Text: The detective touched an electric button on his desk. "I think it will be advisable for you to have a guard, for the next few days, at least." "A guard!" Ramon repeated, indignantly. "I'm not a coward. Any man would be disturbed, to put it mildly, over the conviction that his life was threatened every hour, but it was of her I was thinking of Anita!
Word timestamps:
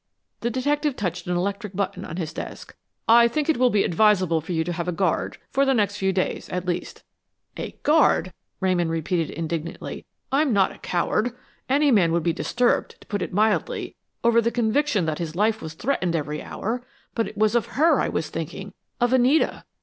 The 0.39 0.49
detective 0.49 0.95
touched 0.95 1.27
an 1.27 1.37
electric 1.37 1.75
button 1.75 2.05
on 2.05 2.17
his 2.17 2.33
desk. 2.33 2.75
"I 3.07 3.27
think 3.27 3.47
it 3.49 3.57
will 3.57 3.69
be 3.69 3.83
advisable 3.83 4.41
for 4.41 4.51
you 4.51 4.63
to 4.63 4.73
have 4.73 4.87
a 4.87 4.91
guard, 4.91 5.37
for 5.51 5.63
the 5.63 5.75
next 5.75 5.97
few 5.97 6.11
days, 6.11 6.49
at 6.49 6.65
least." 6.65 7.03
"A 7.55 7.73
guard!" 7.83 8.33
Ramon 8.59 8.89
repeated, 8.89 9.29
indignantly. 9.29 10.03
"I'm 10.31 10.53
not 10.53 10.71
a 10.71 10.79
coward. 10.79 11.33
Any 11.69 11.91
man 11.91 12.11
would 12.13 12.23
be 12.23 12.33
disturbed, 12.33 12.99
to 13.01 13.05
put 13.05 13.21
it 13.21 13.31
mildly, 13.31 13.95
over 14.23 14.41
the 14.41 14.49
conviction 14.49 15.05
that 15.05 15.19
his 15.19 15.35
life 15.35 15.61
was 15.61 15.75
threatened 15.75 16.15
every 16.15 16.41
hour, 16.41 16.83
but 17.13 17.27
it 17.27 17.37
was 17.37 17.53
of 17.53 17.67
her 17.79 18.01
I 18.01 18.09
was 18.09 18.27
thinking 18.29 18.73
of 18.99 19.13
Anita! 19.13 19.65